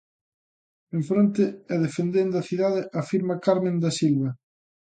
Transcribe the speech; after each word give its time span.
En 0.97 1.01
fronte, 1.09 1.43
e 1.73 1.75
defendendo 1.85 2.35
a 2.37 2.47
cidade, 2.49 2.81
afirma 3.01 3.41
Carmen 3.45 3.77
da 3.83 3.91
Silva. 3.99 4.29